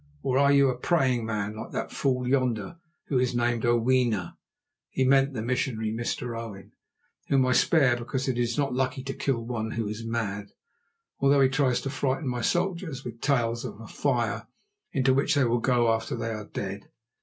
[0.23, 2.77] Or are you a praying man, like that fool yonder,
[3.09, 6.35] who is named Oweena?"—he meant the missionary Mr.
[6.41, 10.53] Owen—"whom I spare because it is not lucky to kill one who is mad,
[11.19, 14.47] although he tries to frighten my soldiers with tales of a fire
[14.91, 16.89] into which they will go after they are dead.